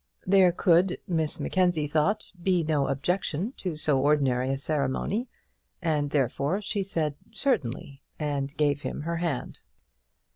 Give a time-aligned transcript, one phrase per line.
[0.25, 5.29] There could, Miss Mackenzie thought, be no objection to so ordinary a ceremony;
[5.79, 9.59] and, therefore, she said, "Certainly," and gave him her hand.